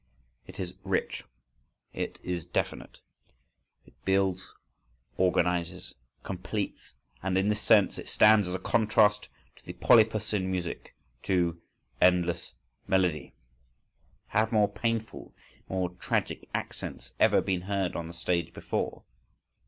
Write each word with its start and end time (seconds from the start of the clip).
It 0.47 0.59
is 0.59 0.73
rich. 0.83 1.25
It 1.93 2.19
is 2.23 2.43
definite. 2.43 3.01
It 3.85 3.93
builds, 4.03 4.51
organises, 5.15 5.93
completes, 6.23 6.95
and 7.21 7.37
in 7.37 7.49
this 7.49 7.61
sense 7.61 7.99
it 7.99 8.09
stands 8.09 8.47
as 8.47 8.55
a 8.55 8.59
contrast 8.59 9.29
to 9.57 9.63
the 9.63 9.73
polypus 9.73 10.33
in 10.33 10.49
music, 10.49 10.95
to 11.21 11.61
"endless 12.01 12.55
melody". 12.87 13.35
Have 14.29 14.51
more 14.51 14.71
painful, 14.73 15.35
more 15.69 15.89
tragic 15.91 16.49
accents 16.51 17.13
ever 17.19 17.39
been 17.39 17.61
heard 17.61 17.95
on 17.95 18.07
the 18.07 18.13
stage 18.15 18.53
before? 18.55 19.03